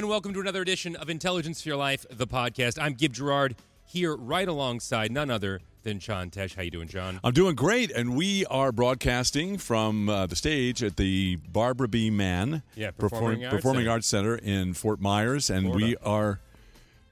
[0.00, 2.78] and welcome to another edition of Intelligence for Your Life, the podcast.
[2.80, 6.54] I'm Gib Gerard here, right alongside none other than John Tesh.
[6.54, 7.20] How you doing, John?
[7.22, 12.08] I'm doing great, and we are broadcasting from uh, the stage at the Barbara B.
[12.08, 13.90] Mann Yeah, Performing Arts Performing Center.
[13.90, 15.86] Arts Center in Fort Myers, and Florida.
[15.86, 16.40] we are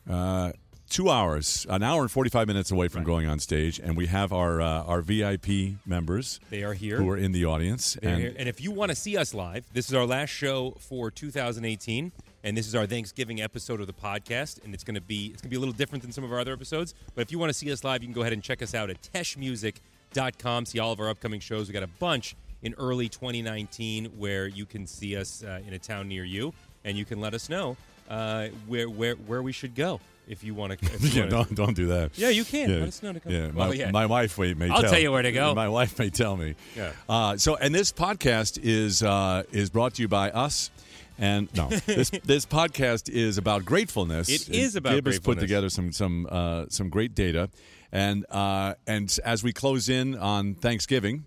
[0.09, 0.53] uh,
[0.89, 4.33] two hours, an hour and 45 minutes away from going on stage, and we have
[4.33, 6.97] our uh, our VIP members They are here.
[6.97, 8.35] who are in the audience, and.
[8.39, 12.13] And if you want to see us live, this is our last show for 2018,
[12.45, 14.63] and this is our Thanksgiving episode of the podcast.
[14.65, 16.33] And it's going to be it's going to be a little different than some of
[16.33, 16.95] our other episodes.
[17.15, 18.75] But if you want to see us live, you can go ahead and check us
[18.75, 20.67] out at teshmusic.com.
[20.67, 21.69] See all of our upcoming shows.
[21.69, 25.79] We got a bunch in early 2019 where you can see us uh, in a
[25.79, 26.53] town near you,
[26.85, 27.77] and you can let us know
[28.09, 30.99] uh, where where where we should go if you want to.
[31.09, 32.17] yeah, don't don't do that.
[32.17, 32.81] Yeah, you can.
[32.81, 33.33] Let us know to come.
[33.33, 33.91] Yeah, Well, my, yeah.
[33.91, 35.55] my wife may, may I'll tell, tell you where to go.
[35.55, 36.55] My wife may tell me.
[36.77, 36.93] Yeah.
[37.09, 40.71] Uh, so, and this podcast is uh, is brought to you by us.
[41.19, 44.29] And no, this this podcast is about gratefulness.
[44.29, 47.51] It is about Gib has put together some some uh, some great data,
[47.91, 51.25] and uh, and as we close in on Thanksgiving,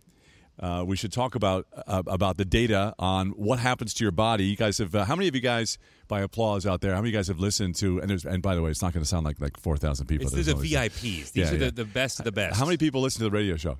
[0.61, 4.45] uh, we should talk about uh, about the data on what happens to your body.
[4.45, 6.91] You guys have uh, how many of you guys by applause out there?
[6.91, 7.99] How many of you guys have listened to?
[7.99, 10.05] And there's, and by the way, it's not going to sound like like four thousand
[10.05, 10.27] people.
[10.27, 11.31] It's There's the VIPs.
[11.31, 11.65] These Yeah, are yeah.
[11.65, 12.57] The, the best of the best.
[12.57, 13.77] How many people listen to the radio show?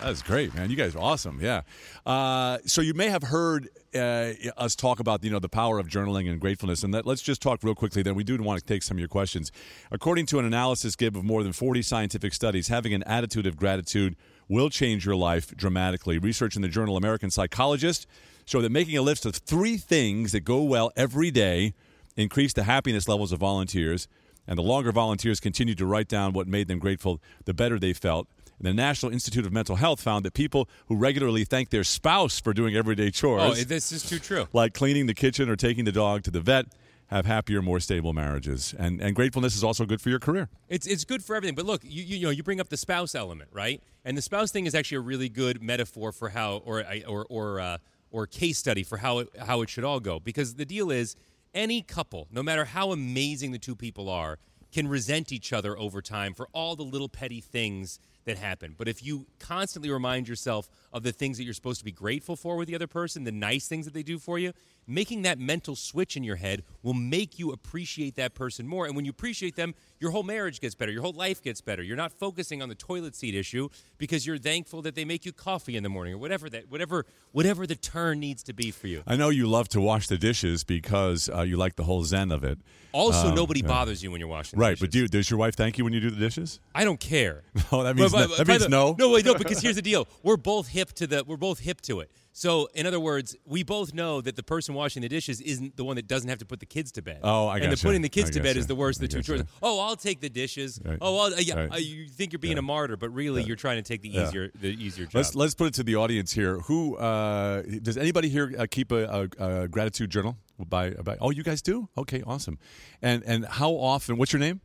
[0.00, 0.70] That's great, man.
[0.70, 1.40] You guys are awesome.
[1.42, 1.62] Yeah.
[2.06, 5.88] Uh, so you may have heard uh, us talk about you know the power of
[5.88, 8.02] journaling and gratefulness, and that, let's just talk real quickly.
[8.02, 9.52] Then we do want to take some of your questions.
[9.90, 13.56] According to an analysis give of more than 40 scientific studies, having an attitude of
[13.56, 14.16] gratitude
[14.48, 16.18] will change your life dramatically.
[16.18, 18.06] Research in the journal American Psychologist
[18.46, 21.74] showed that making a list of three things that go well every day
[22.16, 24.08] increased the happiness levels of volunteers.
[24.46, 27.92] And the longer volunteers continued to write down what made them grateful, the better they
[27.92, 28.26] felt.
[28.60, 32.52] The National Institute of Mental Health found that people who regularly thank their spouse for
[32.52, 34.48] doing everyday chores, Oh, this is too true.
[34.52, 36.66] like cleaning the kitchen or taking the dog to the vet,
[37.06, 38.74] have happier, more stable marriages.
[38.78, 40.48] And, and gratefulness is also good for your career.
[40.68, 41.56] It's it's good for everything.
[41.56, 43.82] But look, you, you you know you bring up the spouse element, right?
[44.04, 47.60] And the spouse thing is actually a really good metaphor for how or or or
[47.60, 47.78] uh,
[48.12, 50.20] or case study for how it, how it should all go.
[50.20, 51.16] Because the deal is,
[51.54, 54.38] any couple, no matter how amazing the two people are,
[54.70, 58.74] can resent each other over time for all the little petty things that happen.
[58.76, 62.34] But if you constantly remind yourself of the things that you're supposed to be grateful
[62.36, 64.52] for with the other person, the nice things that they do for you,
[64.86, 68.86] making that mental switch in your head will make you appreciate that person more.
[68.86, 71.82] And when you appreciate them, your whole marriage gets better, your whole life gets better.
[71.82, 73.68] You're not focusing on the toilet seat issue
[73.98, 77.06] because you're thankful that they make you coffee in the morning or whatever that whatever
[77.32, 79.02] whatever the turn needs to be for you.
[79.06, 82.32] I know you love to wash the dishes because uh, you like the whole zen
[82.32, 82.58] of it.
[82.92, 83.68] Also, Um, nobody yeah.
[83.68, 84.80] bothers you when you're washing the Right, dishes.
[84.80, 86.58] but do, does your wife thank you when you do the dishes?
[86.74, 87.42] I don't care.
[87.72, 88.96] Oh, that means But- no- that means the- no?
[88.98, 91.80] No, wait, no, because here's the deal: we're both hip to the we're both hip
[91.82, 92.10] to it.
[92.32, 95.84] So, in other words, we both know that the person washing the dishes isn't the
[95.84, 97.20] one that doesn't have to put the kids to bed.
[97.22, 97.86] Oh, I And the gotcha.
[97.86, 99.32] putting the kids I to bed is the worst of I the two gotcha.
[99.44, 99.46] choices.
[99.62, 100.80] Oh, I'll take the dishes.
[100.84, 100.98] Right.
[101.00, 101.82] Oh, well, yeah, Right.
[101.82, 102.60] you think you're being Yeah.
[102.60, 104.28] a martyr, but really you're trying to take the Yeah.
[104.28, 105.14] easier the easier job.
[105.16, 106.60] Let's let's put it to the audience here.
[106.60, 110.36] Who uh, does anybody here uh, keep a, a, a gratitude journal?
[110.58, 111.88] By, by oh, you guys do?
[111.96, 112.58] Okay, awesome.
[113.02, 114.16] And and how often?
[114.18, 114.60] What's your name?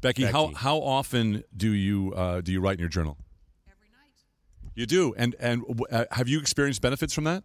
[0.00, 0.24] Becky, Becky.
[0.24, 3.16] How how often do you uh, do you write in your journal?
[4.72, 4.80] Every night.
[4.80, 5.14] You do.
[5.16, 7.44] And and uh, have you experienced benefits from that?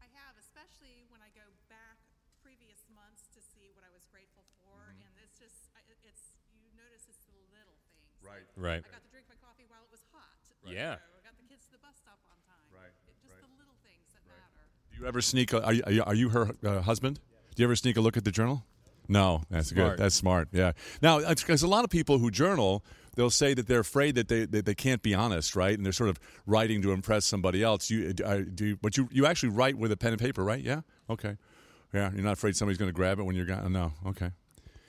[0.00, 1.96] I have, especially when I go back
[2.44, 5.02] previous months to see what I was grateful for, Mm-hmm.
[5.08, 5.72] and it's just,
[6.04, 8.20] it's you notice it's the little things.
[8.24, 8.44] Right.
[8.56, 8.82] right.
[8.84, 10.36] I got to drink my coffee while it was hot.
[10.68, 11.00] Yeah.
[11.00, 12.64] You I got the kids to the bus stop on time.
[12.72, 14.64] Right, It, just the little things that matter.
[14.92, 15.52] Do you ever sneak?
[15.56, 17.20] A, are, you, are you- are you her uh, husband?
[17.54, 18.64] Do you ever sneak a look at the journal?
[19.08, 19.96] No, that's Smart.
[19.96, 19.98] good.
[19.98, 20.48] That's smart.
[20.52, 20.70] Yeah.
[21.02, 22.84] Now, because a lot of people who journal,
[23.16, 25.74] they'll say that they're afraid that they that they can't be honest, right?
[25.74, 27.90] And they're sort of writing to impress somebody else.
[27.90, 30.62] You uh, do, you, but you you actually write with a pen and paper, right?
[30.62, 30.80] Yeah.
[31.08, 31.36] Okay.
[31.92, 32.10] Yeah.
[32.12, 33.72] You're not afraid somebody's going to grab it when you're gone.
[33.72, 33.92] No.
[34.06, 34.30] Okay.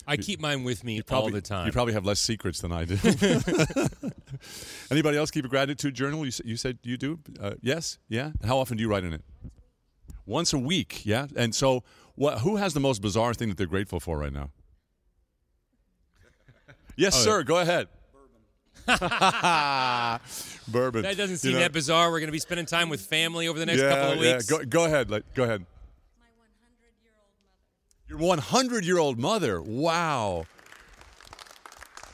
[0.08, 1.68] I keep mine with me Probably, all the time.
[1.68, 2.98] You probably have less secrets than I do.
[4.92, 6.26] Anybody else keep a gratitude journal?
[6.26, 7.20] You, you said you do?
[7.40, 8.00] Uh, yes?
[8.10, 8.32] Yeah?
[8.44, 9.24] How often do you write in it?
[10.26, 11.28] Once a week, yeah?
[11.36, 11.84] And so,
[12.16, 14.50] what, who has the most bizarre thing that they're grateful for right now?
[16.96, 17.44] Yes, Oh, sir.
[17.44, 17.88] Go ahead.
[20.68, 21.04] Bourbon.
[21.04, 22.10] that doesn't You seem know- that bizarre.
[22.12, 24.28] We're going to be spending time with family over the next yeah, couple of weeks.
[24.28, 24.34] yeah.
[24.36, 24.46] weeks.
[24.46, 25.10] Go, go ahead.
[25.12, 25.66] Like, go ahead.
[26.18, 28.08] My 100 year old mother.
[28.10, 29.62] Your 100 year old mother.
[29.62, 30.46] Wow.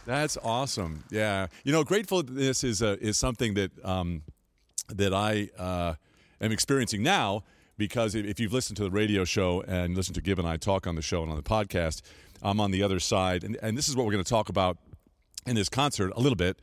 [0.06, 1.04] That's awesome.
[1.10, 1.48] Yeah.
[1.64, 4.24] You know, gratefulness is a, is something that um,
[4.90, 5.96] that I uh,
[6.40, 7.44] am experiencing now
[7.78, 10.56] because if, if you've listened to the radio show and listened to Gib and I
[10.58, 12.02] talk on the show and on the podcast,
[12.42, 14.78] I'm on the other side, and, and this is what we're going to talk about
[15.48, 16.60] in this concert a little bit.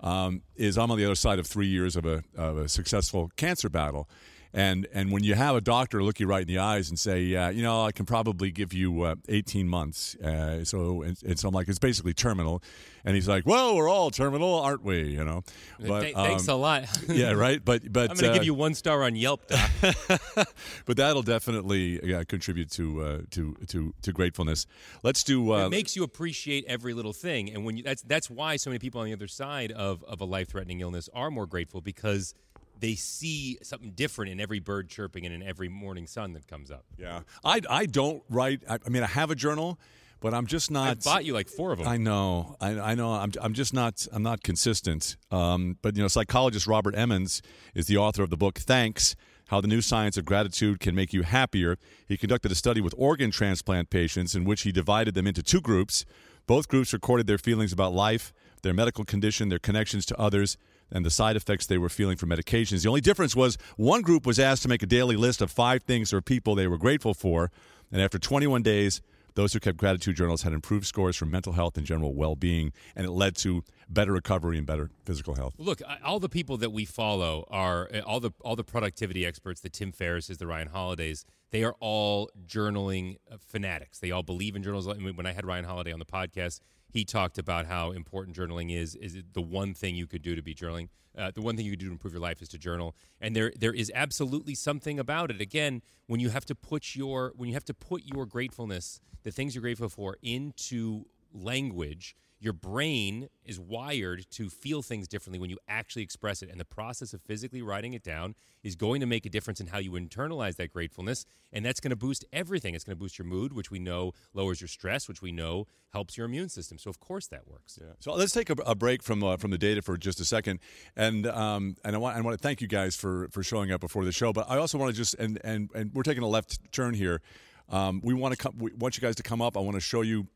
[0.00, 3.30] Um, is I'm on the other side of three years of a, of a successful
[3.36, 4.08] cancer battle.
[4.56, 7.20] And and when you have a doctor look you right in the eyes and say,
[7.20, 10.16] yeah, you know, I can probably give you uh, 18 months.
[10.16, 12.62] Uh, so and, and so I'm like, it's basically terminal.
[13.04, 15.02] And he's like, well, we're all terminal, aren't we?
[15.02, 15.44] You know.
[15.78, 16.84] But Th- thanks a um, lot.
[17.08, 17.62] yeah, right.
[17.62, 19.70] But but I'm going to uh, give you one star on Yelp, Doc.
[20.86, 24.66] but that'll definitely yeah, contribute to uh, to to to gratefulness.
[25.02, 25.52] Let's do.
[25.52, 28.70] Uh, it makes you appreciate every little thing, and when you, that's that's why so
[28.70, 31.82] many people on the other side of of a life threatening illness are more grateful
[31.82, 32.34] because
[32.78, 36.70] they see something different in every bird chirping and in every morning sun that comes
[36.70, 36.84] up.
[36.98, 38.62] yeah, I I don't write.
[38.68, 39.78] I, I mean, I have a journal,
[40.20, 40.88] but I'm just not.
[40.88, 41.88] I bought you like four of them.
[41.88, 43.12] I know, I, I know.
[43.12, 44.06] I'm, I'm just not.
[44.12, 45.16] I'm not consistent.
[45.30, 47.42] Um, but you know, psychologist Robert Emmons
[47.74, 49.16] is the author of the book "Thanks:
[49.48, 52.94] How the New Science of Gratitude Can Make You Happier." He conducted a study with
[52.96, 56.04] organ transplant patients in which he divided them into two groups.
[56.46, 58.32] Both groups recorded their feelings about life,
[58.62, 60.56] their medical condition, their connections to others,
[60.90, 62.82] and the side effects they were feeling from medications.
[62.82, 65.82] The only difference was one group was asked to make a daily list of five
[65.82, 67.50] things or people they were grateful for,
[67.92, 69.00] and after 21 days,
[69.36, 73.06] those who kept gratitude journals had improved scores for mental health and general well-being, and
[73.06, 75.54] it led to better recovery and better physical health.
[75.58, 79.60] Look, all the people that we follow are uh, all the all the productivity experts,
[79.60, 81.24] the Tim Ferrisses, the Ryan Holidays.
[81.50, 83.98] They are all journaling uh, fanatics.
[83.98, 84.88] They all believe in journals.
[84.88, 86.60] When I had Ryan Holiday on the podcast,
[86.96, 88.94] he talked about how important journaling is.
[88.94, 90.88] Is it the one thing you could do to be journaling?
[91.16, 92.94] Uh, the one thing you could do to improve your life is to journal.
[93.20, 95.40] And there there is absolutely something about it.
[95.40, 99.30] Again, when you have to put your when you have to put your gratefulness, the
[99.30, 102.16] things you're grateful for, into language
[102.46, 106.64] your brain is wired to feel things differently when you actually express it and the
[106.64, 109.90] process of physically writing it down is going to make a difference in how you
[109.92, 113.52] internalize that gratefulness and that's going to boost everything it's going to boost your mood
[113.52, 117.00] which we know lowers your stress which we know helps your immune system so of
[117.00, 119.96] course that works So let's take a, a break from uh, from the data for
[119.96, 120.60] just a second,
[120.94, 123.80] and um, and I want I want to thank you guys for for showing up
[123.80, 124.32] before the show.
[124.32, 127.20] But I also want to just and and and we're taking a left turn here.
[127.68, 128.54] Um, we want to come.
[128.58, 129.56] We want you guys to come up.
[129.56, 130.28] I want to show you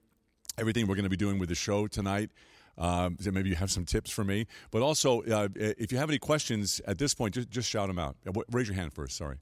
[0.59, 2.31] everything we're going to be doing with the show tonight.
[2.79, 6.09] Um, so maybe you have some tips for me, but also uh, if you have
[6.09, 8.17] any questions at this point, just just shout them out.
[8.27, 9.17] Uh, Raise your hand first.
[9.17, 9.37] Sorry.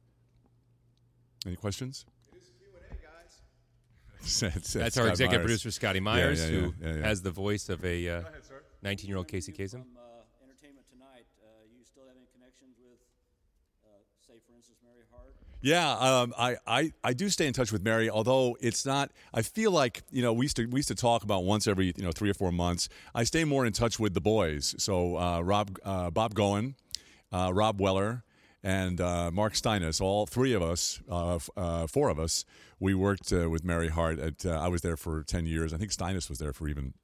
[1.47, 2.05] Any questions?
[4.41, 7.07] that's our executive producer scotty myers yeah, yeah, who yeah, yeah.
[7.07, 8.23] has the voice of a uh,
[8.83, 9.81] 19 year old casey Kasem.
[9.81, 13.01] From uh, Entertainment Tonight, uh, you still have any connections with,
[13.87, 15.33] uh, say, for instance, Mary Hart?
[15.61, 19.11] Yeah, um, I, I, I do stay in touch with Mary, although it's not.
[19.35, 21.93] I feel like you know we used to we used to talk about once every
[21.97, 22.89] you know three or four months.
[23.15, 24.75] I stay more in touch with the boys.
[24.79, 26.77] So uh, Rob uh, Bob Goen,
[27.33, 28.23] uh, Robb Weller,
[28.63, 32.45] and uh, Mark Steines, all three of us, uh, uh, four of us,
[32.79, 34.21] we worked with Mary Hart.
[34.21, 35.73] At I was there for ten years.
[35.73, 36.95] I think Steines was there for even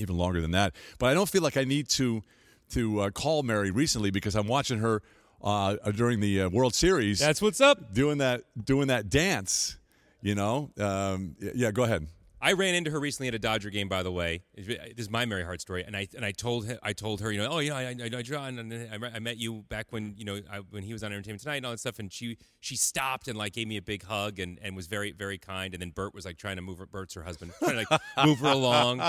[0.00, 0.74] even longer than that.
[0.98, 2.22] But I don't feel like I need to
[2.70, 5.02] to call Mary recently because I'm watching her
[5.42, 9.76] uh, during the uh, World Series that's what's up doing that doing that dance.
[10.20, 11.72] You know, um, yeah.
[11.72, 12.06] Go ahead.
[12.44, 14.42] I ran into her recently at a Dodger game, by the way.
[14.56, 17.30] This is my Mary Hart story, and I and I told her, I told her,
[17.30, 19.64] you know, oh, you know, I, I know John, and I, met- I met you
[19.68, 22.00] back when you know I, when he was on Entertainment Tonight and all that stuff,
[22.00, 25.12] and she she stopped and like gave me a big hug and, and was very
[25.12, 27.84] very kind, and then Bert was like trying to move her, Bert's her husband, trying
[27.84, 29.00] to like move her along,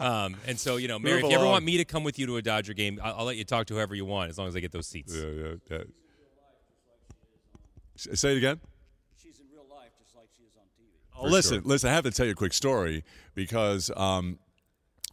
[0.00, 2.18] um, and so you know, Mary, Move if you ever want me to come with
[2.18, 4.38] you to a Dodger game, I'll, I'll let you talk to whoever you want as
[4.38, 5.14] long as I get those seats.
[5.14, 5.78] Yeah, yeah, yeah.
[7.94, 8.58] Say it again.
[9.22, 10.56] She's in real life just like she is
[11.22, 11.26] TV.
[11.26, 11.90] Oh, listen, listen.
[11.90, 14.38] I have to tell you a quick story because um,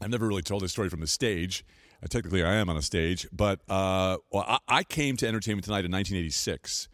[0.01, 1.65] I've never really told this story from the stage.
[2.01, 5.65] Uh, technically, I am on a stage, but uh, well, I, I came to Entertainment
[5.65, 6.87] Tonight in 1986,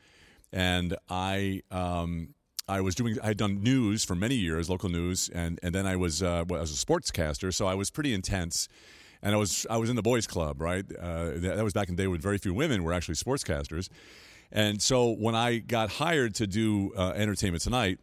[0.52, 2.34] and I um,
[2.68, 5.86] I was doing I had done news for many years, local news, and and then
[5.86, 8.68] I was uh, well, I was a sportscaster, so I was pretty intense.
[9.22, 10.86] And I was I was in the boys' club, right?
[11.00, 13.90] Uh, that, that was back in the day when very few women were actually sportscasters.
[14.52, 18.00] And so when I got hired to do uh, Entertainment Tonight,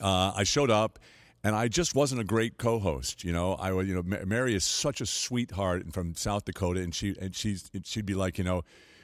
[0.00, 0.98] uh, I showed up,
[1.42, 3.24] and I just wasn't a great co-host.
[3.24, 6.94] You know, I you know, Mary is such a sweetheart and from South Dakota, and
[6.94, 8.62] she and she's and she'd be like, you know,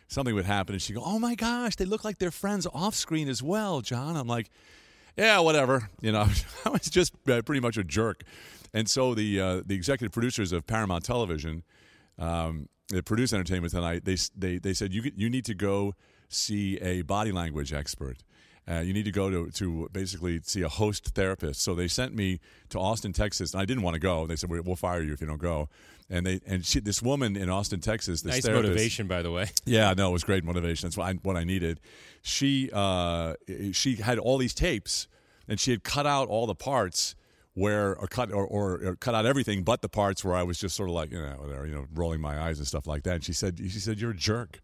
[0.09, 2.95] something would happen, and she'd go, "Oh my gosh, they look like they're friends off
[2.95, 4.51] screen as well, John." I'm like,
[5.17, 6.27] "Yeah, whatever." You know,
[6.65, 8.23] I was just uh, pretty much a jerk,
[8.73, 11.63] and so the uh, the executive producers of Paramount Television.
[12.19, 15.95] Um, that produce entertainment tonight, they they they said you you need to go
[16.29, 18.19] see a body language expert.
[18.69, 21.61] Uh, you need to go to, to basically see a host therapist.
[21.63, 22.39] So they sent me
[22.69, 24.27] to Austin, Texas, and I didn't want to go.
[24.27, 25.69] They said "We- we'll fire you if you don't go.
[26.09, 29.31] And they and she, this woman in Austin, Texas, this Nice therapist, motivation, by the
[29.31, 29.51] way.
[29.65, 30.87] yeah, no, it was great motivation.
[30.89, 31.81] That's what I, what I needed.
[32.23, 33.35] She uh,
[33.73, 35.09] she had all these tapes,
[35.49, 37.15] and she had cut out all the parts
[37.55, 40.59] where, or cut or, or, or cut out everything but the parts where I was
[40.59, 43.03] just sort of like you know, whatever, you know, rolling my eyes and stuff like
[43.05, 43.15] that.
[43.17, 44.61] And she said, she said, you're a jerk,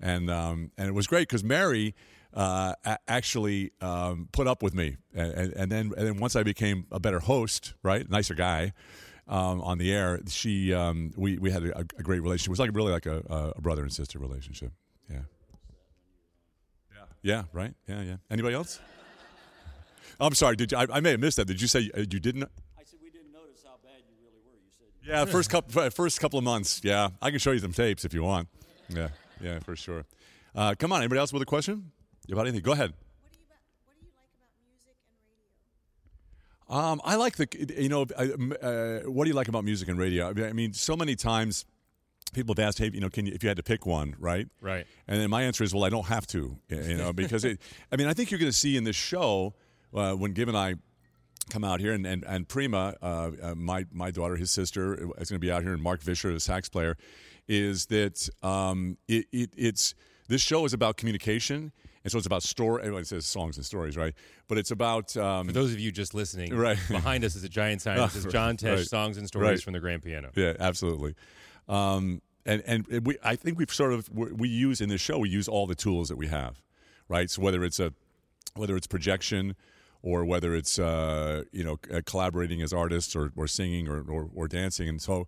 [0.00, 1.94] and um, and it was great because Mary.
[2.34, 6.42] Uh, a- actually um, put up with me, and, and, then and then once I
[6.42, 8.72] became a better host, right, nicer guy.
[9.26, 12.48] Um, on the air, she um, we we had a, a great relationship.
[12.48, 14.72] It was like really like a, a brother and sister relationship.
[15.10, 15.18] Yeah.
[16.90, 17.04] Yeah.
[17.20, 17.42] Yeah.
[17.52, 17.74] Right.
[17.86, 18.00] Yeah.
[18.00, 18.16] Yeah.
[18.30, 18.80] Anybody else?
[20.18, 20.56] I'm sorry.
[20.56, 21.44] Did you, I, I may have missed that?
[21.44, 22.44] Did you say uh, you didn't?
[22.44, 24.54] I said we didn't notice how bad you really were.
[24.54, 26.80] You said Yeah, first couple first couple of months.
[26.82, 28.48] Yeah, I can show you some tapes if you want.
[28.88, 29.08] Yeah,
[29.42, 30.06] yeah, for sure.
[30.54, 31.92] Uh, come on, anybody else with a question
[32.34, 32.62] about anything?
[32.62, 32.92] Go ahead.
[33.22, 33.44] What do you
[33.84, 35.20] What do you like about music and
[36.76, 36.88] radio?
[36.90, 39.98] Um, I like the you know I- uh, what do you like about music and
[39.98, 40.28] radio?
[40.28, 41.64] I mean, I mean, so many times
[42.32, 44.48] people have asked, hey, you know, can you if you had to pick one, right?
[44.60, 44.86] Right.
[45.06, 47.58] And then my answer is, well, I don't have to, you know, because it,
[47.90, 49.54] I mean, I think you're going to see in this show
[49.94, 50.74] uh, when Gib and I
[51.50, 55.30] come out here, and and, and Prima, uh, uh, my my daughter, his sister, is
[55.30, 56.98] going to be out here, and Mark Vischer, the sax player,
[57.48, 59.94] is that um, it, it it's
[60.28, 61.72] this show is about communication,
[62.08, 62.84] and so it's about story.
[62.96, 64.14] It says songs and stories, right?
[64.48, 66.78] But it's about um, For those of you just listening, Right.
[66.88, 68.86] behind us is a giant sign that says John Tesh Right.
[68.86, 69.62] Songs and Stories Right.
[69.62, 70.30] from the Grand Piano.
[70.34, 71.14] Yeah, absolutely.
[71.68, 75.18] Um, and and we, I think we've sort of we we use in this show
[75.18, 76.62] we use all the tools that we have,
[77.08, 77.28] right?
[77.28, 77.92] So whether it's a
[78.54, 79.54] whether it's projection
[80.00, 84.30] or whether it's uh, you know uh, collaborating as artists or, or singing or, or,
[84.34, 85.26] or dancing, and so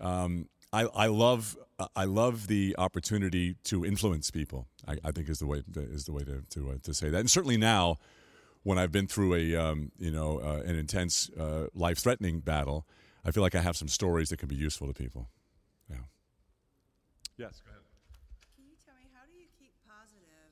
[0.00, 1.56] um, I, I love
[1.94, 4.66] I love the opportunity to influence people.
[4.86, 7.18] I, I think is the way is the way to to, uh, to say that,
[7.18, 7.98] and certainly now
[8.64, 12.86] when I've been through a um, you know uh, an intense uh, life threatening battle,
[13.24, 15.28] I feel like I have some stories that can be useful to people.
[15.88, 16.10] Yeah.
[17.36, 17.62] Yes.
[17.64, 17.82] Go ahead.
[18.56, 20.50] Can you tell me how do you keep positive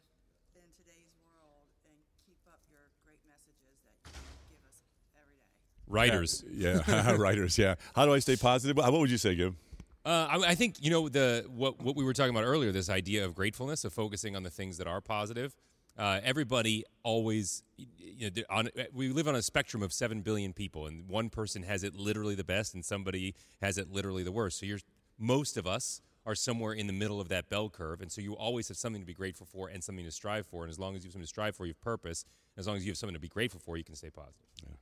[0.54, 4.86] in today's world and keep up your great messages that you give us
[5.18, 5.50] every day?
[5.88, 6.44] Writers.
[6.48, 7.58] Yeah, writers.
[7.58, 7.74] Yeah.
[7.96, 8.76] How do I stay positive?
[8.76, 9.56] What would you say, Gib?
[10.04, 12.72] Uh, I, I think you know the what what we were talking about earlier.
[12.72, 15.54] This idea of gratefulness, of focusing on the things that are positive.
[15.96, 20.86] Uh, everybody always, you know, on, we live on a spectrum of seven billion people,
[20.86, 24.58] and one person has it literally the best, and somebody has it literally the worst.
[24.58, 24.78] So you're
[25.18, 28.32] most of us are somewhere in the middle of that bell curve, and so you
[28.34, 30.62] always have something to be grateful for and something to strive for.
[30.62, 32.24] And as long as you have something to strive for, you have purpose.
[32.56, 34.46] As long as you have something to be grateful for, you can stay positive.
[34.62, 34.74] Yeah,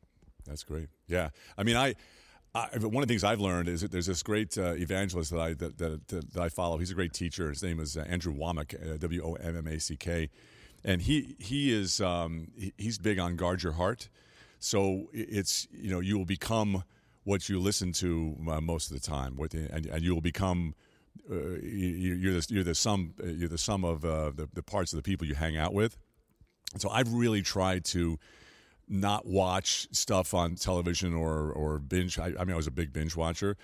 [0.47, 0.89] that's great.
[1.09, 1.95] Yeah, I mean, I,
[2.55, 5.41] I one of the things I've learned is that there's this great uh, evangelist that
[5.41, 6.79] I that, that, that, I follow.
[6.79, 7.49] He's a great teacher.
[7.49, 10.31] His name is uh, Andrew Wommack, uh, W O M M A C K,
[10.85, 14.09] and he he is um, he, he's big on guard your heart.
[14.59, 16.83] So it's you know you will become
[17.25, 20.75] what you listen to uh, most of the time, and, and you will become.
[21.31, 24.93] Uh, you, you're the you're the sum uh, you're the sum of the, the parts
[24.93, 25.97] of the people you hang out with.
[26.79, 28.19] So I've really tried to
[28.91, 32.19] not watch stuff on television or or binge.
[32.19, 33.57] I, I mean, I was a big binge watcher,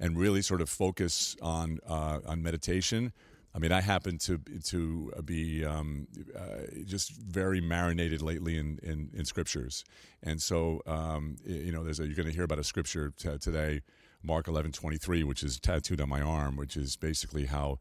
[0.00, 3.12] and really sort of focus on uh, on meditation.
[3.54, 9.10] I mean, I happen to to be um, uh, just very marinated lately in, in,
[9.12, 9.84] in scriptures,
[10.22, 13.38] and so um, you know, there's a, you're going to hear about a scripture t-
[13.38, 13.82] today,
[14.22, 17.78] Mark eleven twenty three, which is tattooed on my arm, which is basically how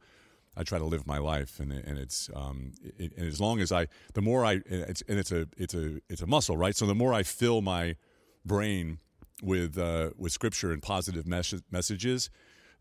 [0.57, 3.71] I try to live my life, and and it's um, it, and as long as
[3.71, 6.75] I, the more I, and it's and it's a it's a it's a muscle, right?
[6.75, 7.95] So the more I fill my
[8.45, 8.99] brain
[9.41, 12.29] with uh, with scripture and positive mes- messages,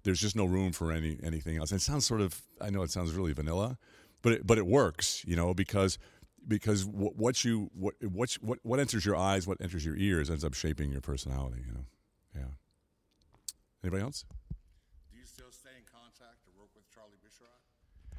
[0.02, 1.70] there's just no room for any anything else.
[1.70, 3.78] And it sounds sort of, I know it sounds really vanilla,
[4.22, 5.98] but it, but it works, you know, because
[6.46, 10.30] because what, what you what what what what enters your eyes, what enters your ears,
[10.30, 11.86] ends up shaping your personality, you know.
[12.34, 12.52] Yeah.
[13.82, 14.24] Anybody else?
[15.12, 17.62] Do you still stay in contact or work with Charlie Bisharat?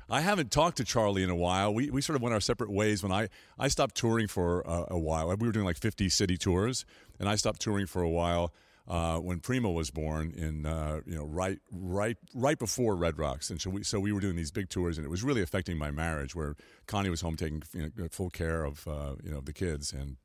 [0.10, 1.74] I haven't talked to Charlie in a while.
[1.74, 4.98] We, we sort of went our separate ways when I, I stopped touring for a,
[4.98, 5.28] while.
[5.38, 6.86] We were doing like 50 city tours,
[7.20, 8.54] and I stopped touring for a while
[8.90, 13.52] uh, when Prima was born in uh, you know right right right before Red Rocks,
[13.52, 15.78] and so we so we were doing these big tours, and it was really affecting
[15.78, 16.36] my marriage.
[16.36, 16.56] Where
[16.88, 20.18] Connie was home taking you know, full care of uh, you know the kids, and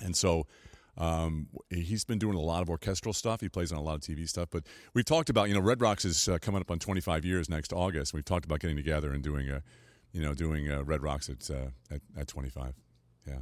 [0.00, 0.46] and so
[0.98, 3.40] um, he's been doing a lot of orchestral stuff.
[3.40, 4.48] He plays on a lot of TV stuff.
[4.50, 7.48] But we've talked about, you know, Red Rocks is uh, coming up on 25 years
[7.48, 8.12] next August.
[8.12, 9.62] We've talked about getting together and doing a,
[10.12, 12.74] you know, doing uh, Red Rocks at, uh, at at 25.
[13.26, 13.36] Yeah.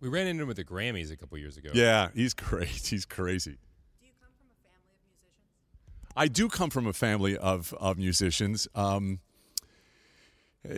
[0.00, 1.70] We ran into him at the Grammys a couple years ago.
[1.72, 2.68] Yeah, he's great.
[2.86, 3.56] He's crazy.
[4.00, 6.12] Do you come from a family of musicians?
[6.16, 8.68] I do come from a family of of musicians.
[8.74, 9.20] Um,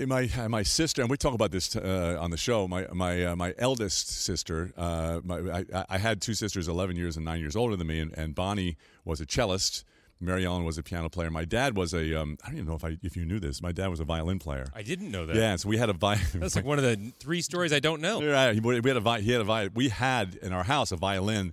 [0.07, 2.67] my my sister, and we talk about this uh, on the show.
[2.67, 7.17] My my uh, my eldest sister, uh, my, I, I had two sisters, eleven years
[7.17, 9.85] and nine years older than me, and, and Bonnie was a cellist.
[10.21, 11.31] Mary Ellen was a piano player.
[11.31, 13.61] My dad was a um, I don't even know if I if you knew this.
[13.61, 14.67] My dad was a violin player.
[14.75, 15.37] I didn't know that.
[15.37, 16.25] Yeah, so we had a violin.
[16.35, 18.21] That's like one of the three stories I don't know.
[18.23, 20.97] Yeah, we had a vi- he had a vi- we had in our house a
[20.97, 21.53] violin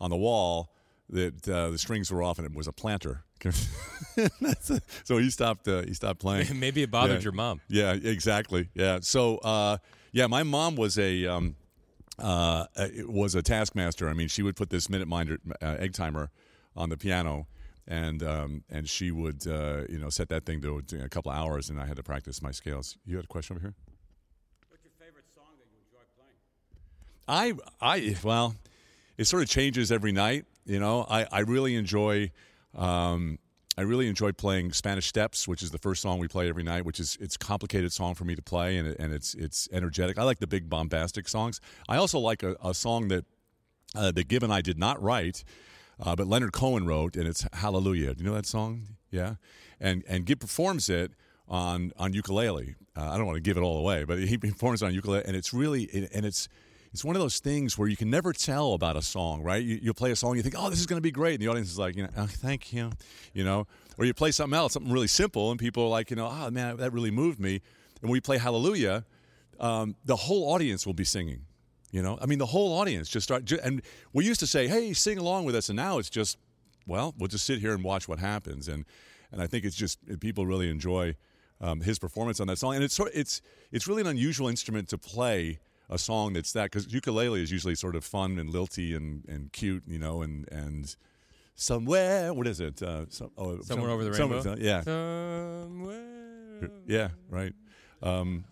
[0.00, 0.70] on the wall
[1.08, 3.24] that uh, the strings were off and it was a planter.
[4.40, 6.58] That's a- so he stopped uh, he stopped playing.
[6.60, 7.24] Maybe it bothered Yeah.
[7.24, 7.60] your mom.
[7.68, 8.68] Yeah, exactly.
[8.74, 8.98] Yeah.
[9.02, 9.78] So uh,
[10.12, 11.56] Yeah, my mom was a um,
[12.18, 14.08] uh, uh, was a taskmaster.
[14.08, 16.30] I mean, she would put this minute minder uh, egg timer
[16.76, 17.46] on the piano,
[17.86, 21.38] and um, and she would uh, you know set that thing to a couple of
[21.38, 22.96] hours, and I had to practice my scales.
[23.06, 23.74] You had a question over here.
[24.68, 26.38] What's your favorite song that you enjoy playing?
[27.26, 28.54] I I well,
[29.16, 30.44] it sort of changes every night.
[30.66, 32.30] You know, I I really enjoy.
[32.74, 33.38] Um,
[33.78, 36.84] I really enjoy playing Spanish Steps, which is the first song we play every night.
[36.84, 39.68] Which is it's a complicated song for me to play, and it, and it's it's
[39.72, 40.18] energetic.
[40.18, 41.60] I like the big bombastic songs.
[41.88, 43.24] I also like a, a song that
[43.94, 45.44] uh, that Gib and I did not write,
[45.98, 48.14] uh, but Leonard Cohen wrote, and it's Hallelujah.
[48.14, 48.96] Do you know that song?
[49.10, 49.36] Yeah,
[49.80, 51.12] and and Gib performs it
[51.48, 52.74] on on ukulele.
[52.96, 55.24] Uh, I don't want to give it all away, but he performs it on ukulele,
[55.24, 56.48] and it's really and it's
[56.92, 59.62] it's one of those things where you can never tell about a song, right?
[59.62, 61.42] You, you play a song, you think, oh, this is going to be great, and
[61.42, 62.90] the audience is like, you know, oh, thank you,
[63.32, 63.66] you know,
[63.96, 66.50] or you play something else, something really simple, and people are like, you know, oh
[66.50, 67.54] man, that really moved me.
[67.54, 69.04] And when we play Hallelujah,
[69.60, 71.44] um, the whole audience will be singing.
[71.92, 73.50] You know, I mean, the whole audience just start.
[73.52, 73.82] And
[74.12, 76.38] we used to say, "Hey, sing along with us," and now it's just,
[76.86, 78.68] well, we'll just sit here and watch what happens.
[78.68, 78.84] And
[79.32, 81.16] and I think it's just people really enjoy
[81.60, 82.76] um, his performance on that song.
[82.76, 83.42] And it's it's
[83.72, 85.58] it's really an unusual instrument to play
[85.90, 89.52] a song that's that because ukulele is usually sort of fun and lilty and and
[89.52, 90.96] cute, you know, and and
[91.54, 92.82] somewhere, what is it?
[92.82, 94.56] Uh, some, oh, Somewhere some- over the somewhere- rainbow.
[94.62, 96.70] yeah, Somewhere.
[96.86, 97.52] yeah, right.
[98.02, 98.44] Um,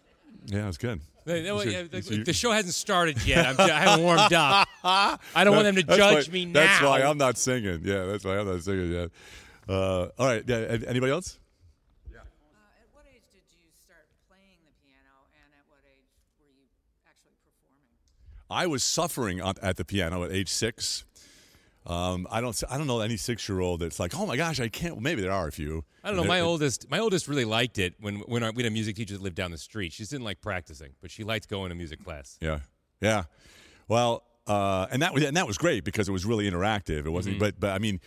[0.47, 1.01] yeah, it's good.
[1.25, 3.47] Hey, no, Is your- yeah, the, your- the show hasn't started yet.
[3.47, 4.69] I'm, I haven't warmed up.
[4.85, 6.61] I don't want them to judge why- me now.
[6.61, 7.81] That's why I'm not singing.
[7.85, 9.11] Yeah, that's why I'm not singing yet.
[9.69, 10.43] Uh, all right.
[10.47, 10.79] Yeah.
[10.89, 11.39] Anybody else?
[12.09, 16.09] Uh, at what age did you start playing the piano, and at what age
[16.41, 16.65] were you
[17.09, 18.51] actually performing?
[18.51, 21.05] I was suffering at the piano at age six.
[21.87, 22.63] Um, I don't.
[22.69, 24.95] I don't know any six year old that's like, oh my gosh, I can't.
[24.95, 25.85] Well, maybe there are a few.
[26.05, 26.25] I don't know.
[26.25, 28.97] My it- oldest, my oldest really liked it when when our, we had a music
[28.97, 29.93] teacher that lived down the street.
[29.93, 32.37] She just didn't like practicing, but she liked going to music class.
[32.43, 32.61] Yeah.
[33.01, 33.25] Yeah.
[33.87, 37.07] Well, uh, and that was and that was great because it was really interactive.
[37.07, 38.01] It wasn't, but but I mean,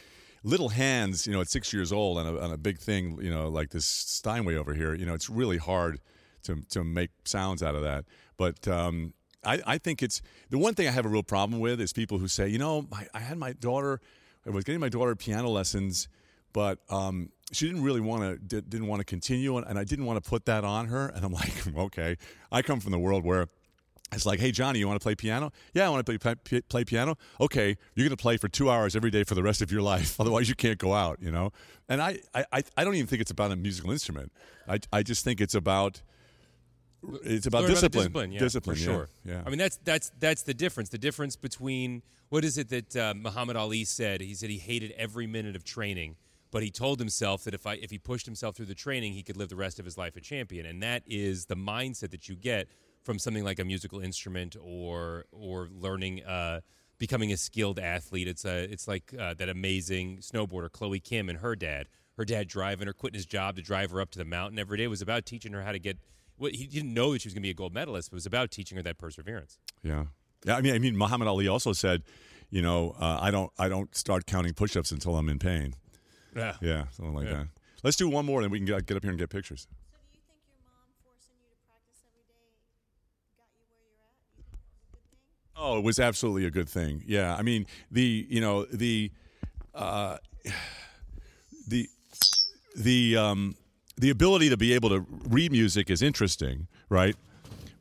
[0.43, 3.31] little hands, you know, at six years old on a, on a big thing, you
[3.31, 5.99] know, like this Steinway over here, you know, it's really hard
[6.43, 8.05] to to make sounds out of that.
[8.41, 11.79] But um, I, I think it's the one thing I have a real problem with
[11.79, 14.01] is people who say, you know, my, I had my daughter,
[14.47, 16.07] I was getting my daughter piano lessons,
[16.51, 19.83] but um, she didn't really want to did, didn't want to continue, and, and I
[19.83, 21.09] didn't want to put that on her.
[21.09, 22.17] And I'm like, okay,
[22.51, 23.45] I come from the world where
[24.11, 25.51] it's like, hey, Johnny, you want to play piano?
[25.75, 27.15] Yeah, I want to play, play, play piano.
[27.39, 29.81] Okay, you're going to play for two hours every day for the rest of your
[29.93, 30.19] life.
[30.19, 31.51] Otherwise, you can't go out, you know?
[31.87, 34.31] And I, I, I- I don't even think it's about a musical instrument.
[34.67, 36.01] I, I just think it's about
[37.23, 38.03] it's about discipline.
[38.03, 39.09] discipline, yeah, discipline, for yeah, sure.
[39.25, 39.41] Yeah.
[39.45, 40.89] I mean, that's that's that's the difference.
[40.89, 44.21] The difference between what is it that uh, Muhammad Ali said?
[44.21, 46.15] He said he hated every minute of training,
[46.51, 49.23] but he told himself that if I if he pushed himself through the training, he
[49.23, 50.65] could live the rest of his life a champion.
[50.65, 52.67] And that is the mindset that you get
[53.03, 56.23] from something like a musical instrument or or learning.
[56.23, 56.61] Uh,
[56.99, 61.39] Becoming a skilled athlete, it's a, it's like uh, that amazing snowboarder Chloe Kim and
[61.39, 61.87] her dad.
[62.15, 64.77] Her dad driving her, quitting his job to drive her up to the mountain every
[64.77, 64.83] day.
[64.83, 65.97] It was about teaching her how to get
[66.41, 68.17] well, he didn't know that she was going to be a gold medalist, but it
[68.17, 69.59] was about teaching her that perseverance.
[69.83, 70.05] Yeah,
[70.45, 70.55] yeah.
[70.57, 72.03] I mean, I mean, Muhammad Ali also said,
[72.49, 75.75] you know, uh, I don't, I don't start counting push-ups until I'm in pain.
[76.35, 76.55] Yeah.
[76.61, 77.33] Yeah, something like Yeah.
[77.33, 77.47] that.
[77.83, 79.67] Let's do one more, and we can get, get up here and get pictures.
[79.69, 82.57] So do you think your mom forcing you to practice every day
[83.37, 84.17] got you where you're at?
[84.37, 85.63] You think that was a good thing?
[85.63, 87.03] Oh, it was absolutely a good thing.
[87.07, 89.11] Yeah, I mean the you know the
[89.75, 90.17] uh,
[91.67, 91.87] the
[92.75, 93.55] the um,
[93.97, 97.15] the ability to be able to read music is interesting, right?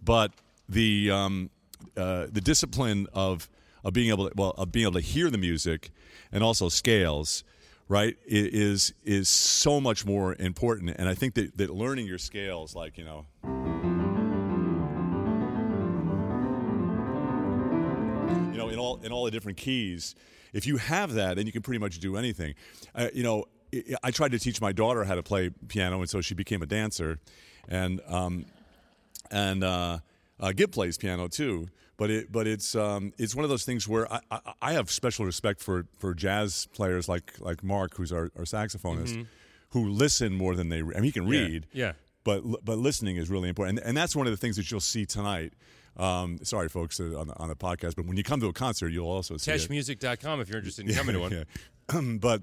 [0.03, 0.33] But
[0.69, 1.51] the um,
[1.97, 3.49] uh, the discipline of
[3.85, 5.91] of being able to well of being able to hear the music
[6.33, 7.45] and also scales,
[7.89, 10.95] right, is is so much more important.
[10.97, 13.27] And I think that, that learning your scales, like you know.
[18.53, 20.15] you know, in all in all the different keys.
[20.53, 22.55] If you have that, then you can pretty much do anything.
[22.93, 26.09] Uh, you know, I, I tried to teach my daughter how to play piano, and
[26.09, 27.19] so she became a dancer,
[27.69, 28.47] and um,
[29.31, 29.99] and uh,
[30.39, 31.69] uh, Gib plays piano too.
[31.97, 34.91] But it but it's um, it's one of those things where I, I, I have
[34.91, 39.27] special respect for for jazz players like like Mark, who's our, our saxophonist,
[39.71, 40.83] who listen more than they.
[40.83, 41.93] re- I mean, he can read yeah.
[42.25, 44.81] but but listening is really important, and, and that's one of the things that you'll
[44.81, 45.53] see tonight.
[45.97, 48.53] Um, sorry, folks, uh, on the, on the podcast, but when you come to a
[48.55, 49.51] concert, you'll also see.
[49.51, 51.33] Teshmusic.com if you're interested in coming to one.
[51.33, 52.01] Yeah.
[52.19, 52.43] but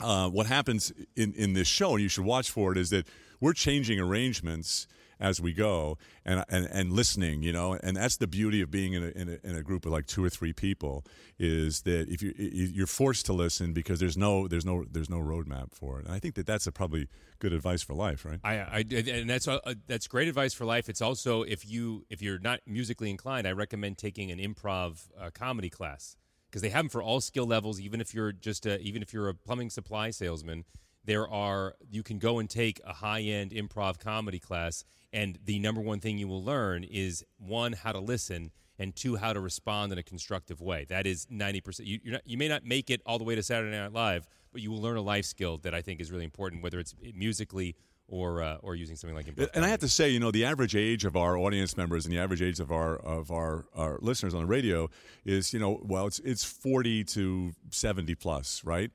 [0.00, 3.06] uh, what happens in, in this show, and you should watch for it, is that
[3.40, 4.86] we're changing arrangements
[5.20, 7.78] as we go and, and and listening you know?
[7.82, 10.06] And that's the beauty of being in a, in a, in a group of like
[10.06, 11.04] two or three people
[11.38, 15.18] is that if you you're forced to listen because there's no there's no there's no
[15.18, 16.06] roadmap for it.
[16.06, 17.08] And i think that that's probably
[17.38, 18.40] good advice for life right?
[18.44, 20.88] I, I and that's uh, that's great advice for life.
[20.88, 25.30] It's also if you if you're not musically inclined, I recommend taking an improv uh,
[25.34, 26.16] comedy class
[26.48, 27.80] because they have them for all skill levels.
[27.80, 30.64] Even if you're just a, even if you're a plumbing supply salesman,
[31.04, 35.58] there are you can go and take a high end improv comedy class, and the
[35.58, 38.50] number one thing you will learn is one how to listen.
[38.80, 40.86] And two, how to respond in a constructive way.
[40.88, 41.88] That is ninety percent.
[41.88, 44.62] You, not, you may not make it all the way to Saturday Night Live, but
[44.62, 47.74] you will learn a life skill that I think is really important, whether it's musically
[48.08, 49.50] or uh, or using something like improv.
[49.54, 52.14] And I have to say, you know, the average age of our audience members and
[52.14, 54.88] the average age of our of our, our listeners on the radio
[55.24, 58.90] is, you know, well, it's it's forty to seventy plus, right?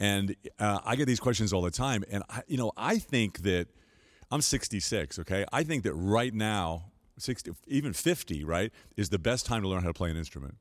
[0.00, 3.38] And uh, I get these questions all the time, and I, you know, I think
[3.42, 3.68] that
[4.30, 5.18] I'm 66.
[5.20, 6.84] Okay, I think that right now,
[7.18, 10.56] 60, even 50, right, is the best time to learn how to play an instrument.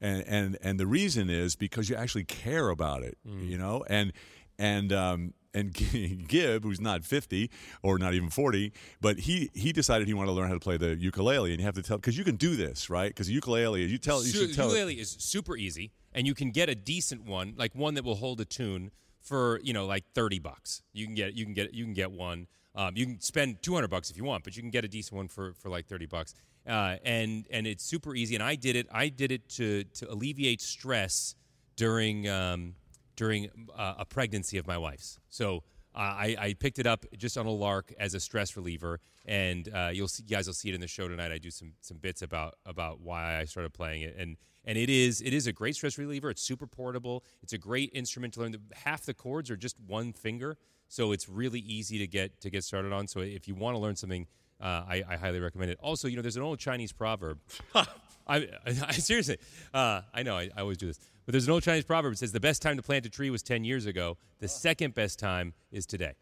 [0.00, 4.12] And and and the reason is because you actually care about it, you know, and
[4.58, 5.72] and um, and
[6.28, 7.50] Gib, who's not 50
[7.82, 10.76] or not even 40, but he he decided he wanted to learn how to play
[10.76, 13.08] the ukulele, and you have to tell because you can do this, right?
[13.10, 14.66] Because ukulele, you tell you should tell.
[14.66, 18.16] ukulele is super easy, and you can get a decent one, like one that will
[18.16, 20.82] hold a tune for you know like thirty bucks.
[20.92, 22.46] You can get you can get you can get one.
[22.74, 24.88] Um, you can spend two hundred bucks if you want, but you can get a
[24.88, 26.34] decent one for, for like thirty bucks.
[26.66, 28.34] Uh, and and it's super easy.
[28.34, 28.86] And I did it.
[28.92, 31.34] I did it to to alleviate stress
[31.76, 32.74] during um,
[33.18, 35.18] during uh, a pregnancy of my wife's.
[35.28, 39.00] So uh, I, I picked it up just on a lark as a stress reliever,
[39.26, 41.32] and uh, you'll see, you guys will see it in the show tonight.
[41.32, 44.88] I do some some bits about about why I started playing it, and and it
[44.88, 46.30] is it is a great stress reliever.
[46.30, 47.24] It's super portable.
[47.42, 48.52] It's a great instrument to learn.
[48.52, 50.56] The- Half the chords are just one finger,
[50.88, 53.08] so it's really easy to get to get started on.
[53.08, 54.26] So if you want to learn something.
[54.60, 55.78] Uh, I, I highly recommend it.
[55.80, 57.38] Also, you know, there's an old Chinese proverb.
[57.76, 57.86] I,
[58.26, 58.48] I,
[58.88, 59.38] I seriously,
[59.72, 62.16] uh, I know I, I always do this, but there's an old Chinese proverb that
[62.16, 64.16] says the best time to plant a tree was 10 years ago.
[64.38, 66.14] The second best time is today.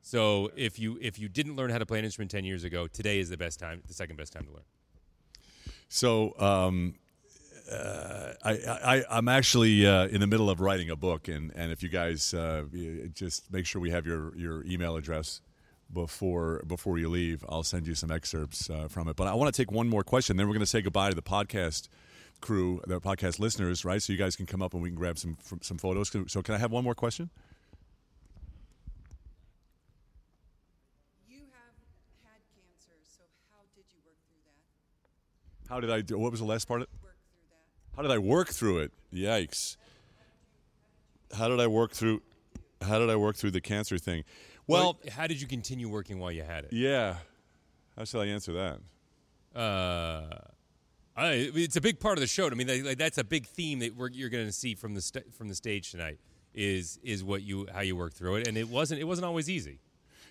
[0.00, 2.86] So if you if you didn't learn how to play an instrument 10 years ago,
[2.86, 4.62] today is the best time, the second best time to learn.
[5.88, 6.94] So um,
[7.68, 11.72] uh, I, I I'm actually uh, in the middle of writing a book, and and
[11.72, 12.62] if you guys uh,
[13.12, 15.40] just make sure we have your your email address
[15.92, 19.16] before before you leave, I'll send you some excerpts uh, from it.
[19.16, 21.16] But I want to take one more question, then we're going to say goodbye to
[21.16, 21.88] the podcast
[22.40, 24.02] crew, the podcast listeners, right?
[24.02, 26.10] So you guys can come up and we can grab some some photos.
[26.28, 27.30] So can I have one more question?
[31.28, 31.74] You have
[32.24, 35.72] had cancer, so how did you work through that?
[35.72, 36.18] How did I do?
[36.18, 36.82] What was the last part?
[36.82, 37.96] Of, Work through that?
[37.96, 38.92] how did I work through it?
[39.12, 39.76] Yikes!
[41.36, 42.22] How did I work through?
[42.82, 44.24] How did I work through the cancer thing?
[44.66, 46.72] Well, how did you continue working while you had it?
[46.72, 47.16] yeah.
[47.96, 48.80] How shall I answer that?
[49.58, 50.36] Uh,
[51.16, 52.46] It's a big part of the show.
[52.46, 55.48] I mean, that's a big theme that you're going to see from the sta- from
[55.48, 56.18] the stage tonight.
[56.54, 59.50] Is is what you how you work through it, and it wasn't it wasn't always
[59.50, 59.80] easy.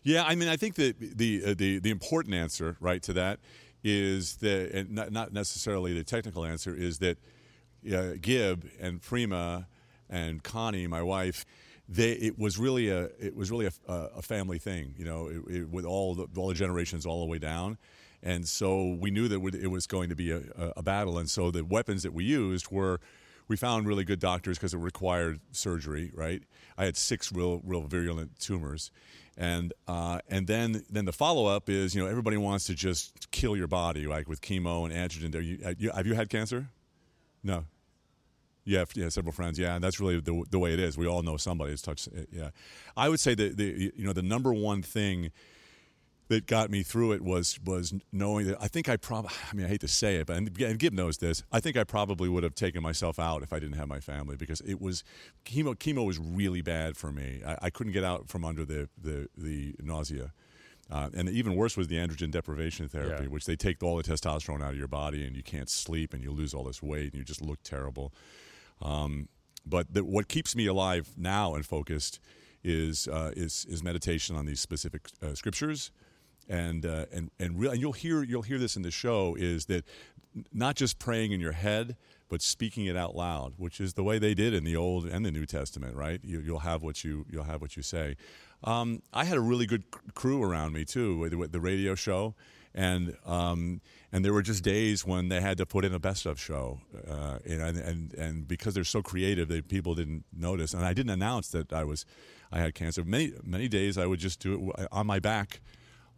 [0.04, 3.40] Yeah, I mean, I think that the uh, the the important answer, right, to that
[3.84, 7.18] is that, and not, not necessarily the technical answer, is that
[7.94, 9.68] uh, Gib and Prima
[10.10, 11.46] and Connie, my wife,
[11.90, 15.54] they it was really a it was really a, a family thing, you know, it,
[15.54, 17.78] it, with all the all the generations all the way down.
[18.24, 20.42] And so we knew that it was going to be a,
[20.78, 23.02] a battle, and so the weapons that we used were
[23.50, 26.10] we found really good doctors because it required surgery.
[26.16, 26.42] Right,
[26.78, 28.92] I had six real, real virulent tumors,
[29.38, 33.30] and uh, and then then the follow up is you know everybody wants to just
[33.32, 35.44] kill your body like with chemo and androgen.
[35.78, 36.70] You, have you- had cancer?
[37.44, 37.66] No.
[38.66, 39.60] Yeah, yeah, several friends.
[39.60, 40.98] Yeah, and that's really the, the way it is.
[40.98, 42.08] We all know somebody has touched.
[42.08, 42.52] It, yeah,
[42.96, 45.32] I would say that the you know the number one thing
[46.30, 49.66] that got me through it was was knowing that I think I probably I mean
[49.66, 52.44] I hate to say it but and Gib knows this I think I probably would
[52.44, 55.04] have taken myself out if I didn't have my family because it was
[55.46, 57.42] chemo chemo was really bad for me.
[57.46, 60.32] I, I couldn't get out from under the the, the nausea.
[60.92, 63.30] Uh, and even worse was the androgen deprivation therapy Yeah.
[63.30, 66.22] which they take all the testosterone out of your body and you can't sleep and
[66.24, 68.14] you lose all this weight and you just look terrible.
[68.82, 69.30] Um,
[69.66, 72.20] but the, what keeps me alive now and focused
[72.66, 75.92] is uh, is is meditation on these specific uh, scriptures,
[76.50, 79.66] and uh, and and real, and you'll hear you'll hear this in the show is
[79.66, 79.86] that
[80.52, 81.96] not just praying in your head,
[82.30, 85.26] but speaking it out loud, which is the way they did in the Old and
[85.26, 86.20] the New Testament, right?
[86.24, 88.16] You, you'll have what you you'll have what you say.
[88.64, 92.34] Um, I had a really good crew around me too with, with the radio show,
[92.74, 96.26] and um, and there were just days when they had to put in a best
[96.26, 100.86] of show, uh, and and and because they're so creative, they people didn't notice, and
[100.86, 102.06] I didn't announce that I was
[102.52, 103.04] I had cancer.
[103.04, 105.62] Many many days I would just do it on my back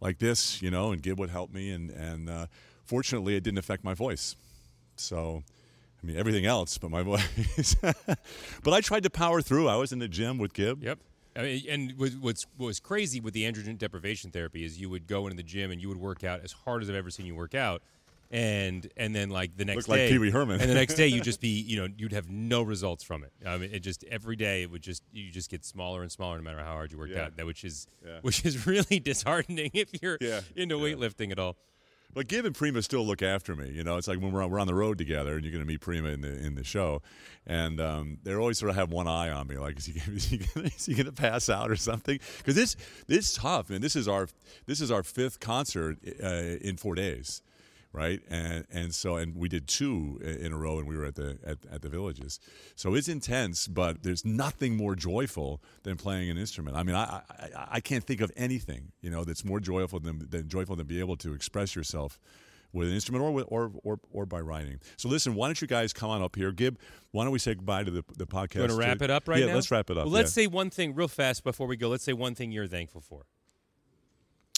[0.00, 2.46] like this, you know, and Gib would help me, and and uh,
[2.84, 4.36] fortunately, it didn't affect my voice.
[4.96, 5.42] So,
[6.02, 7.76] I mean, everything else, but my voice.
[8.62, 9.68] but I tried to power through.
[9.68, 10.82] I was in the gym with Gib.
[10.82, 10.98] Yep.
[11.36, 15.06] I mean, and what's what was crazy with the androgen deprivation therapy is you would
[15.06, 17.26] go into the gym and you would work out as hard as I've ever seen
[17.26, 17.82] you work out,
[18.30, 20.60] and and then like the next Look like day, Pee Wee Herman.
[20.60, 23.32] and the next day you just be you know you'd have no results from it.
[23.46, 26.36] I mean, it just every day it would just you just get smaller and smaller
[26.38, 27.24] no matter how hard you worked Yeah.
[27.26, 27.36] out.
[27.36, 28.18] That which is Yeah.
[28.22, 30.40] which is really disheartening if you're Yeah.
[30.56, 31.56] into weightlifting at all.
[32.14, 33.68] But Gib and Prima still look after me.
[33.70, 35.62] You know, it's like when we're on, we're on the road together, and you're going
[35.62, 37.02] to meet Prima in the in the show,
[37.46, 40.12] and um, they always sort of have one eye on me, like is he gonna-
[40.16, 42.18] is he gonna, is he going to pass out or something?
[42.38, 42.74] Because this
[43.06, 43.82] this is tough, man.
[43.82, 44.28] This is our
[44.64, 46.26] this is our fifth concert uh,
[46.62, 47.42] in four days.
[47.92, 51.14] Right and and so and we did two in a row and we were at
[51.14, 52.38] the at, at the villages,
[52.74, 53.66] so it's intense.
[53.68, 56.76] But there's nothing more joyful than playing an instrument.
[56.76, 60.28] I mean, I I, I can't think of anything you know that's more joyful than
[60.28, 62.20] than joyful than be able to express yourself
[62.72, 64.78] with an instrument or with, or, or or by writing.
[64.96, 66.78] So listen, why don't you guys come on up here, Gib?
[67.12, 68.54] Why don't we say goodbye to the the podcast?
[68.54, 69.54] You want to wrap it up right yeah, now?
[69.54, 70.04] let's wrap it up.
[70.04, 70.44] Well, let's yeah.
[70.44, 71.88] say one thing real fast before we go.
[71.88, 73.22] Let's say one thing you're thankful for.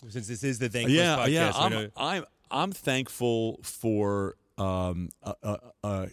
[0.08, 1.52] Since this is the thankless yeah, podcast, yeah.
[1.54, 6.08] I'm, I'm I'm thankful for um, a, a, a,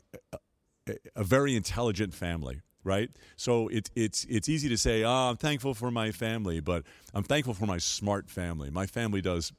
[1.16, 2.62] a, very intelligent family.
[2.84, 6.84] Right, so it's it's it's easy to say, "Oh, I'm thankful for my family," but
[7.16, 8.70] I'm thankful for my smart family.
[8.70, 9.52] My family does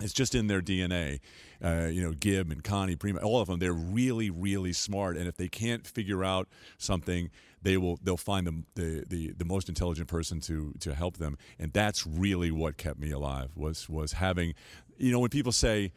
[0.00, 1.20] it's just in their DNA.
[1.62, 5.16] Uh, you know, Gib and Connie, Prima, all of them, they're really, really smart.
[5.16, 7.30] And if they can't figure out something,
[7.62, 11.36] they will they'll find the the, the, the most intelligent person to to help them.
[11.58, 14.54] And that's really what kept me alive was was having,
[14.96, 15.92] you know, when people say.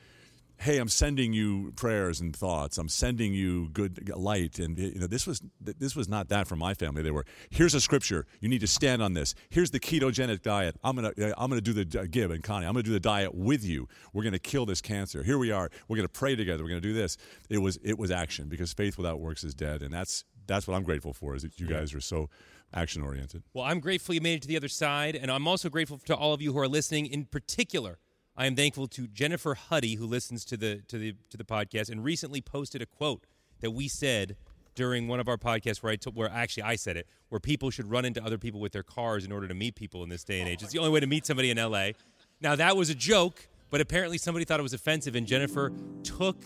[0.57, 2.77] Hey, I'm sending you prayers and thoughts.
[2.77, 6.59] I'm sending you good light, and you know this was this was not that from
[6.59, 7.01] my family.
[7.01, 8.27] They were here's a scripture.
[8.41, 9.33] You need to stand on this.
[9.49, 10.75] Here's the ketogenic diet.
[10.83, 12.67] I'm gonna I'm gonna do the Gib and Connie.
[12.67, 13.87] I'm gonna do the diet with you.
[14.13, 15.23] We're gonna kill this cancer.
[15.23, 15.71] Here we are.
[15.87, 16.61] We're gonna pray together.
[16.61, 17.17] We're gonna do this.
[17.49, 20.75] It was it was action because faith without works is dead, and that's that's what
[20.75, 21.35] I'm grateful for.
[21.35, 22.29] Is that you guys are so
[22.73, 23.43] action oriented.
[23.53, 26.15] Well, I'm grateful you made it to the other side, and I'm also grateful to
[26.15, 27.05] all of you who are listening.
[27.05, 27.99] In particular,
[28.35, 31.89] I am thankful to Jennifer Huddy, who listens to the to the to the podcast,
[31.89, 33.25] and recently posted a quote
[33.59, 34.35] that we said
[34.73, 37.89] during one of our podcasts, where I where actually I said it, where people should
[37.89, 40.39] run into other people with their cars in order to meet people in this day
[40.39, 40.63] and age.
[40.63, 41.95] It's the only way to meet somebody in L.A.
[42.39, 45.71] Now that was a joke, but apparently somebody thought it was offensive, and Jennifer
[46.03, 46.37] took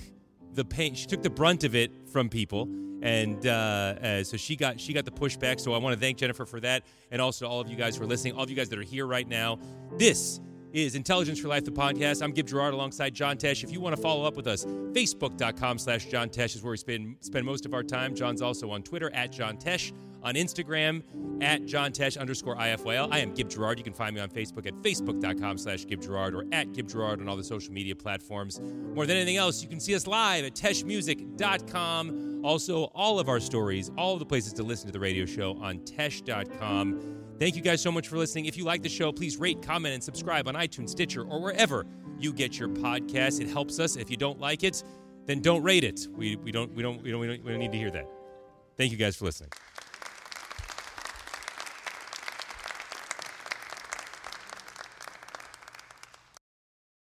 [0.55, 0.95] the pain.
[0.95, 2.69] She took the brunt of it from people,
[3.01, 5.59] and uh, uh, so she got she got the pushback.
[5.59, 8.03] So I want to thank Jennifer for that, and also all of you guys who
[8.03, 9.59] are listening, all of you guys that are here right now.
[9.97, 10.39] This
[10.75, 12.21] is Intelligence for Life, the podcast.
[12.21, 13.63] I'm Gib Gerard alongside John Tesh.
[13.63, 16.77] If you want to follow up with us, facebook.com slash John Tesh is where we
[16.77, 18.13] spend, spend most of our time.
[18.13, 21.01] John's also on Twitter at John Tesh, on Instagram
[21.41, 23.07] at John Tesh underscore IFYL.
[23.09, 23.77] I am Gib Gerard.
[23.77, 27.21] You can find me on Facebook at facebook.com slash Gib Gerard or at Gib Gerard
[27.21, 28.59] on all the social media platforms.
[28.59, 32.41] More than anything else, you can see us live at teshmusic.com.
[32.43, 35.53] Also, all of our stories, all of the places to listen to the radio show
[35.61, 37.24] on tesh.com.
[37.37, 38.45] Thank you guys so much for listening.
[38.45, 41.85] If you like the show, please rate, comment, and subscribe on iTunes, Stitcher, or wherever
[42.17, 43.41] you get your podcasts.
[43.41, 43.97] It helps us.
[43.97, 44.83] If you don't like it,
[45.25, 46.07] then don't rate it.
[46.15, 48.07] We, we don't we don't we don't we don't we don't need to hear that.
[48.77, 49.51] Thank you guys for listening.